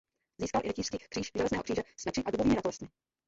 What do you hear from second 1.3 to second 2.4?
Železného kříže s meči a